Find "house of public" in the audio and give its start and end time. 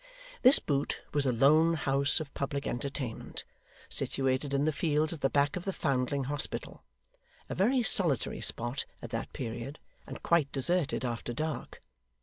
1.75-2.65